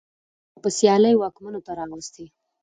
او 0.53 0.59
په 0.63 0.69
سيالۍ 0.77 1.13
واکمنو 1.17 1.63
ته 1.65 1.71
راوستې. 1.79 2.25